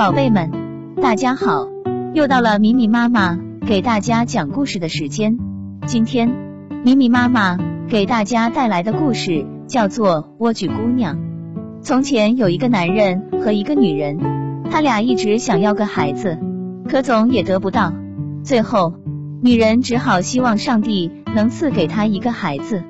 [0.00, 0.50] 宝贝们，
[1.02, 1.68] 大家好，
[2.14, 5.36] 又到了米米妈妈给大家讲故事的时间。
[5.86, 6.32] 今天，
[6.82, 11.16] 米米妈妈给大家带来的故事叫做《莴苣姑娘》。
[11.82, 14.16] 从前有一个男人和一个女人，
[14.70, 16.38] 他俩一直想要个孩子，
[16.88, 17.92] 可总也得不到。
[18.42, 18.94] 最后，
[19.42, 22.82] 女人只好希望上帝能赐给她一个孩子。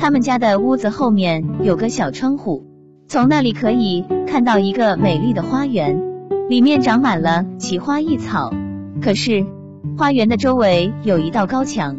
[0.00, 2.66] 他们家的屋子后面有个小窗户，
[3.06, 6.02] 从那里可以看到一个美丽的花园，
[6.48, 8.52] 里面长满了奇花异草。
[9.02, 9.44] 可是，
[9.98, 11.96] 花园的周围有一道高墙，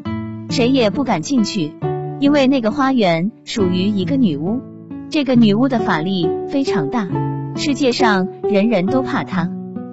[0.49, 1.73] 谁也不敢进去，
[2.19, 4.61] 因为那个花园属于一个女巫。
[5.09, 7.07] 这个女巫的法力非常大，
[7.55, 9.49] 世界上人人都怕她。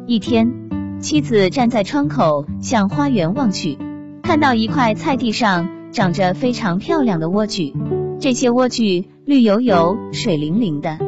[0.07, 0.53] 一天，
[1.01, 3.79] 妻子站在窗口向花园望去，
[4.23, 7.73] 看到一块菜地上长着非常漂亮的莴苣，
[8.21, 10.99] 这些莴苣绿油油、水灵灵的，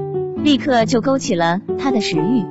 [0.43, 2.45] 立刻就勾起了她的食欲，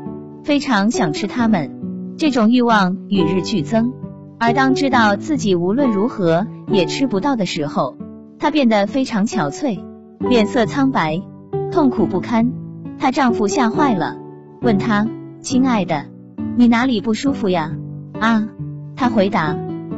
[0.46, 1.72] 非常想吃它们。
[2.18, 3.94] 这种欲望与日俱增，
[4.40, 7.98] 而当知道自己无论如何也吃不到的时候，
[8.38, 9.80] 她变得非常憔悴，
[10.20, 11.20] 脸色苍白。
[11.72, 12.52] 痛苦不堪，
[13.00, 14.18] 她丈夫吓坏了，
[14.62, 15.08] 问她
[15.42, 16.06] ：“亲爱的，
[16.56, 17.76] 你哪里不舒服呀？”
[18.22, 18.48] 啊，
[18.96, 19.58] 她回答：“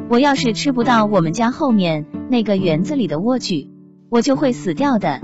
[0.09, 3.69] 我要是吃不到我们家后面那个园子里的莴苣，
[4.09, 5.19] 我就会死掉的。”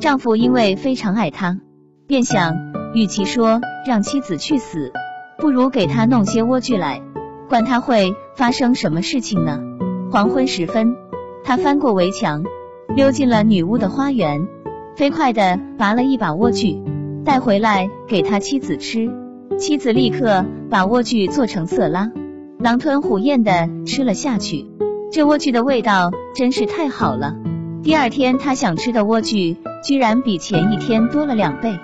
[0.00, 1.58] 丈夫因为非常爱她，
[2.06, 2.54] 便想，
[2.96, 4.90] 与其说让妻子去死，
[5.36, 7.02] 不如给他弄些莴苣来，
[7.46, 9.60] 管他会发生什么事情呢？
[10.10, 10.96] 黄昏时分，
[11.44, 12.42] 他翻过围墙，
[12.96, 14.48] 溜进了女巫的花园。
[14.96, 16.82] 飞快地拔了一把莴苣，
[17.22, 19.10] 带回来给他妻子吃。
[19.58, 22.10] 妻子立刻把莴苣做成色拉，
[22.58, 24.64] 狼吞虎咽地吃了下去。
[25.12, 27.36] 这莴苣的味道真是太好了。
[27.82, 31.78] 第二天，他想吃的莴苣居然比前一天多了两倍。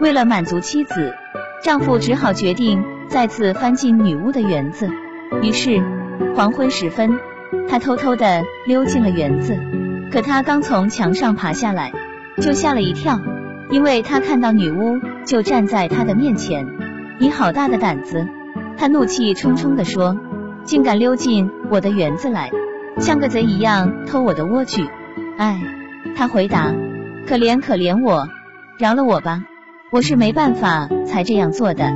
[0.00, 1.14] 为了满足妻子，
[1.62, 4.88] 丈夫只好决定再次翻进女巫的园子。
[5.42, 5.82] 于是，
[6.34, 7.18] 黄昏时分，
[7.68, 9.58] 他偷偷的溜进了园子。
[10.10, 11.92] 可他刚从墙上爬下来。
[12.40, 13.18] 就吓了一跳，
[13.68, 16.64] 因为他看到女巫就站在他的面前。
[17.18, 18.28] 你好大的胆子！
[18.76, 20.16] 他怒气冲冲地说，
[20.62, 22.48] 竟敢溜进我的园子来，
[23.00, 24.88] 像个贼一样偷我的莴苣。
[25.36, 25.60] 哎，
[26.14, 26.72] 他回答，
[27.26, 28.28] 可怜可怜我，
[28.78, 29.42] 饶了我吧，
[29.90, 31.92] 我是没办法才这样做的。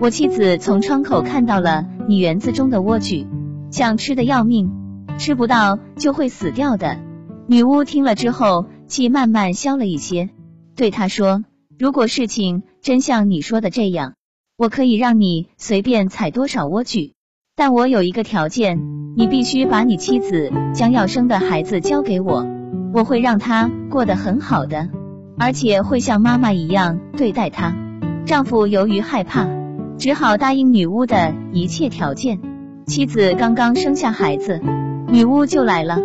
[0.00, 3.26] 我妻子从窗口看到了你园子中的莴苣，
[3.70, 4.70] 想吃的要命，
[5.18, 6.98] 吃不到就会死掉的。
[7.46, 8.66] 女巫听了之后。
[8.86, 10.28] 气慢慢消了一些，
[10.76, 11.42] 对他说
[11.78, 14.12] ：“如果事情真像你说的这样，
[14.58, 17.14] 我可以让你随便采多少莴苣，
[17.56, 18.78] 但我有一个条件，
[19.16, 22.46] 你必须把你妻子将要生的孩子交给我，
[22.92, 24.90] 我会让她过得很好的，
[25.38, 27.74] 而且会像妈妈一样对待她。”
[28.26, 29.48] 丈夫由于害怕，
[29.98, 32.40] 只好答应女巫的一切条件。
[32.86, 34.60] 妻子刚刚生下孩子，
[35.08, 35.98] 女巫就来了。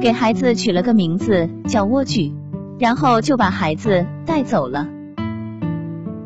[0.00, 2.32] 给孩子取了个名字叫莴苣，
[2.78, 4.88] 然后就把孩子带走了。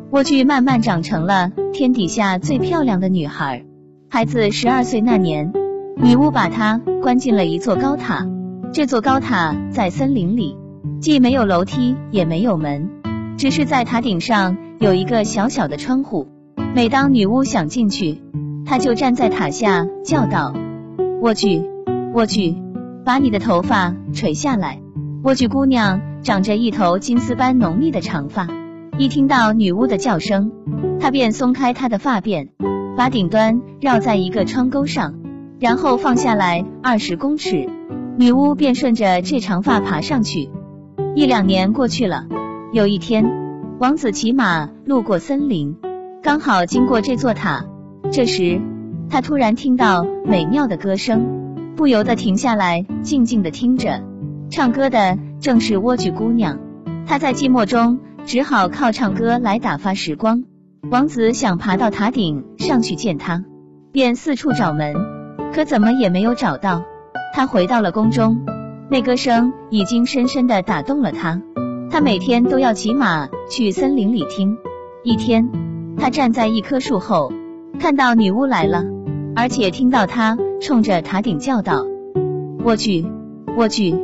[0.09, 3.65] 莴苣慢慢长成了天底下最漂亮的女孩。
[4.09, 5.53] 孩子十二岁那年，
[5.97, 8.27] 女巫把她关进了一座高塔。
[8.73, 10.57] 这座高塔在森林里，
[11.01, 12.89] 既没有楼梯，也没有门，
[13.37, 16.27] 只是在塔顶上有一个小小的窗户。
[16.75, 18.21] 每当女巫想进去，
[18.65, 20.53] 她就站在塔下叫道
[21.21, 21.63] ：“莴苣，
[22.13, 22.55] 莴苣。”
[23.05, 24.81] 把你的头发垂下来。
[25.23, 28.49] 莴苣姑娘长着一头金丝般浓密的长发，
[28.97, 30.51] 一听到女巫的叫声，
[30.99, 32.49] 她便松开她的发辫，
[32.97, 35.13] 把顶端绕在一个窗钩上，
[35.57, 37.69] 然后放下来二十公尺，
[38.17, 40.49] 女巫便顺着这长发爬上去。
[41.17, 42.27] 一两年过去了，
[42.71, 43.25] 有一天，
[43.79, 45.75] 王子骑马路过森林，
[46.21, 47.65] 刚好经过这座塔，
[48.11, 48.61] 这时
[49.09, 51.73] 他突然听到美妙的歌声。
[51.75, 54.03] 不由得停下来，静静的听着。
[54.51, 56.59] 唱歌的正是莴苣姑娘，
[57.07, 60.43] 她在寂寞中只好靠唱歌来打发时光。
[60.91, 63.43] 王子想爬到塔顶上去见她，
[63.91, 64.93] 便四处找门，
[65.51, 66.83] 可怎么也没有找到。
[67.33, 68.45] 他回到了宫中，
[68.89, 71.41] 那歌声已经深深的打动了他。
[71.89, 74.57] 他每天都要骑马去森林里听。
[75.03, 75.49] 一天，
[75.97, 77.31] 他站在一棵树后，
[77.79, 78.83] 看到女巫来了，
[79.35, 80.37] 而且听到她。
[80.59, 81.85] 冲着塔顶叫道
[82.65, 83.05] ：“莴苣，
[83.55, 83.95] 莴苣，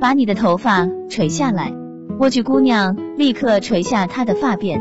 [0.00, 1.72] 把你的头发垂下来。”
[2.18, 4.80] 莴苣姑娘立刻垂下她的发辫，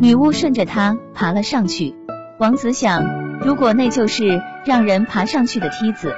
[0.00, 1.94] 女巫顺着她爬了上去。
[2.38, 6.14] 王子想，如果那就是让人爬上去的梯子，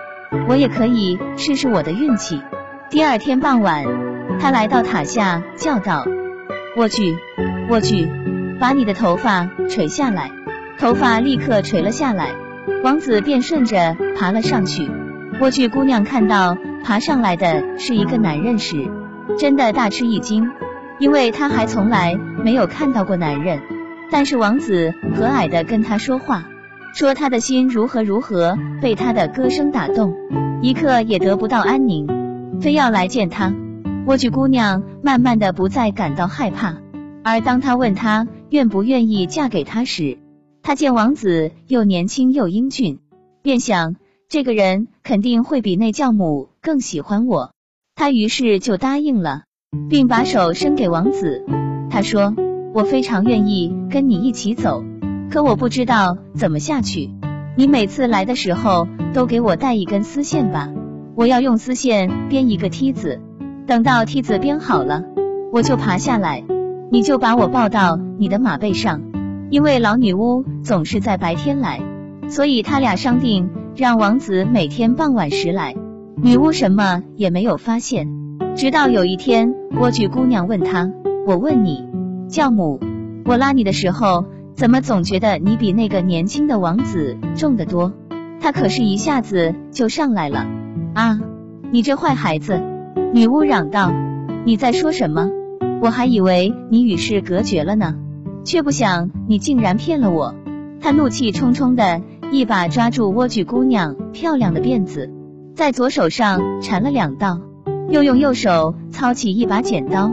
[0.49, 2.41] 我也可以试试我的运气。
[2.93, 3.87] 第二天傍晚，
[4.39, 6.05] 他来到塔下叫道
[6.77, 7.17] ：“莴苣，
[7.71, 8.07] 莴苣，
[8.59, 10.31] 把你的头发垂下来。”
[10.79, 12.29] 头发立刻垂了下来。
[12.85, 14.91] 王子便顺着爬了上去。
[15.41, 18.77] 莴苣姑娘看到爬上来的是一个男人时，
[19.39, 20.51] 真的大吃一惊，
[20.99, 22.15] 因为她还从来
[22.45, 23.59] 没有看到过男人。
[24.11, 26.45] 但是王子和蔼的跟她说话，
[26.93, 30.15] 说他的心如何如何被他的歌声打动，
[30.61, 32.07] 一刻也得不到安宁，
[32.61, 33.55] 非要来见他。
[34.07, 36.77] 莴苣姑娘慢慢的不再感到害怕，
[37.23, 40.19] 而当他问她愿不愿意嫁给他时，
[40.63, 42.99] 他见王子又年轻又英俊，
[43.43, 43.97] 便想
[44.29, 47.53] 这个人肯定会比那教母更喜欢我。
[47.95, 49.43] 他于是就答应了，
[49.89, 51.45] 并把手伸给王子。
[51.91, 52.35] 他说
[52.75, 54.83] ：“我非常愿意跟你一起走，
[55.31, 57.11] 可我不知道怎么下去。
[57.57, 60.71] 你每次来的时候都给我带一根丝线吧，
[61.23, 63.21] 我要用丝线编一个梯子。
[63.65, 65.05] 等到梯子编好了，
[65.53, 66.43] 我就爬下来，
[66.91, 69.01] 你就把我抱到你的马背上。”
[69.49, 71.81] 因为老女巫总是在白天来，
[72.29, 75.77] 所以他俩商定让王子每天傍晚时来。
[76.17, 78.09] 女巫什么也没有发现，
[78.57, 80.91] 直到有一天，莴苣姑娘问他
[81.25, 81.87] ：“我问你，
[82.29, 82.81] 教母，
[83.27, 84.25] 我拉你的时候，
[84.57, 87.93] 怎么总觉得你比那个年轻的王子重得多？
[88.41, 90.49] 他可是一下子就上来了
[90.95, 91.19] 啊！
[91.71, 92.61] 你这坏孩子！”
[93.15, 93.93] 女巫嚷道
[94.45, 95.29] ：“你在说什么？
[95.81, 97.95] 我还以为你与世隔绝了呢。”
[98.45, 100.35] 却不想你竟然骗了我！
[100.81, 102.01] 他怒气冲冲的
[102.33, 105.13] 一把抓住莴苣姑娘漂亮的辫子，
[105.55, 107.39] 在左手上缠了两道，
[107.89, 110.11] 又用右手操起一把剪刀，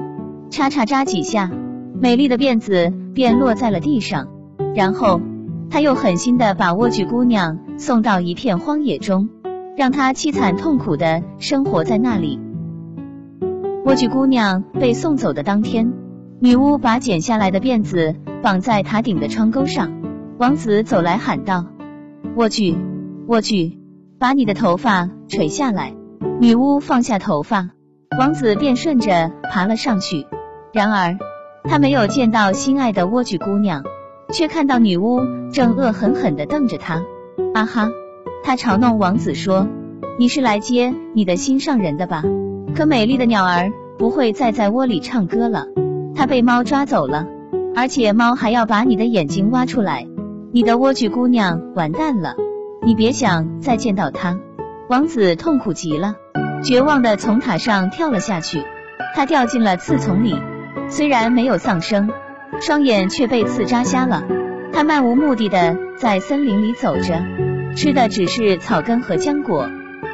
[0.51, 1.49] 叉叉扎几下，
[1.99, 4.27] 美丽的辫子便落在了地上。
[4.75, 5.19] 然后
[5.71, 9.29] 他又狠心的把莴苣姑娘送到一片荒野中，
[9.79, 12.37] 让她凄惨痛苦的生活在那里。
[13.85, 15.93] 莴苣姑娘被送走的当天。
[16.41, 19.89] 女巫把剪下来的辫子绑在塔顶的窗钩上，
[20.37, 21.65] 王子走来喊道
[22.35, 22.75] ：“莴苣，
[23.27, 23.77] 莴苣，
[24.19, 25.93] 把你的头发垂下来。”
[26.41, 27.69] 女巫放下头发，
[28.19, 30.27] 王子便顺着爬了上去。
[30.73, 31.17] 然而，
[31.63, 33.83] 他没有见到心爱的莴苣姑娘，
[34.33, 35.21] 却看到女巫
[35.53, 37.01] 正恶狠狠地瞪着他。
[37.53, 37.89] 啊哈！
[38.43, 39.67] 他嘲弄王子说
[40.17, 42.23] ：“你是来接你的心上人的吧？
[42.75, 45.65] 可美丽的鸟儿不会再在窝里唱歌了。”
[46.15, 47.27] 他被猫抓走了，
[47.75, 50.07] 而且猫还要把你的眼睛挖出来，
[50.51, 52.35] 你的莴苣姑娘完蛋了，
[52.83, 54.37] 你别想再见到她。
[54.89, 56.15] 王子痛苦极了，
[56.63, 58.63] 绝望的从塔上跳了下去，
[59.15, 60.35] 他掉进了刺丛里，
[60.89, 62.09] 虽然没有丧生，
[62.59, 64.23] 双眼却被刺扎瞎了。
[64.73, 67.23] 他漫无目的的在森林里走着，
[67.79, 69.69] 吃的只是草根和浆果，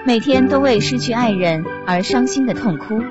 [0.05, 3.01] 每天都为失去爱人而伤心的痛哭。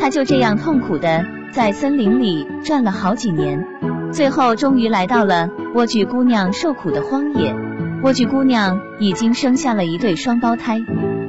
[0.00, 1.26] 他就这样痛苦的。
[1.52, 3.62] 在森林里转了好几年，
[4.10, 7.54] 最后终于来到了莴苣姑娘受苦的荒野。
[8.02, 10.80] 莴苣姑娘已经生下了一对双胞胎，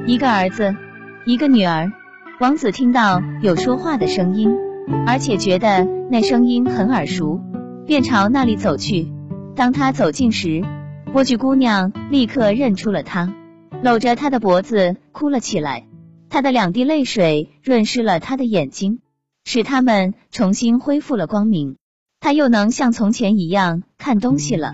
[0.06, 0.74] 一个儿子，
[1.26, 1.92] 一个女儿。
[2.40, 4.50] 王子听到有说话的声音，
[5.06, 7.42] 而且觉得那声音很耳熟，
[7.86, 9.12] 便朝那里走去。
[9.54, 10.62] 当他走近时，
[11.12, 13.34] 莴苣姑娘立刻认出了他，
[13.82, 15.86] 搂着他的脖子哭了起来。
[16.28, 19.00] 他的两滴泪水润湿了他的眼睛。
[19.44, 21.76] 使他们重新恢复了光明，
[22.20, 24.72] 他又能像从前一样看东西了。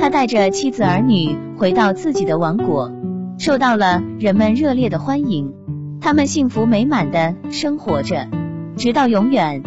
[0.00, 2.90] 他带着妻子儿女回到自己的王国，
[3.38, 5.52] 受到了人们热烈的欢迎。
[6.00, 8.26] 他们幸福美满的生活着，
[8.76, 9.62] 直到永远。